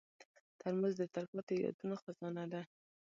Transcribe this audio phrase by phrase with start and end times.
[0.59, 2.61] ترموز د تلپاتې یادونو خزانه ده.